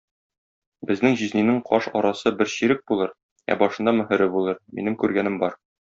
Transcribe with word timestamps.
Безнең 0.91 1.17
җизнинең 1.19 1.59
каш 1.67 1.89
арасы 2.01 2.33
бер 2.41 2.51
чирек 2.55 2.81
булыр, 2.93 3.13
ә 3.51 3.59
башында 3.63 3.95
мөһере 4.01 4.31
булыр, 4.39 4.63
минем 4.81 4.99
күргәнем 5.05 5.39
бар. 5.47 5.61